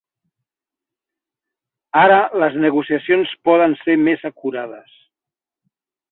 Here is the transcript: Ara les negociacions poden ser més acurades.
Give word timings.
Ara 2.03 2.17
les 2.43 2.57
negociacions 2.63 3.33
poden 3.49 3.75
ser 3.83 3.97
més 4.07 4.23
acurades. 4.31 4.97